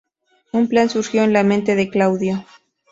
Un 0.51 0.65
plan 0.67 0.89
surgió 0.89 1.21
en 1.23 1.31
la 1.31 1.43
mente 1.43 1.75
de 1.75 1.89
Claudio. 1.91 2.43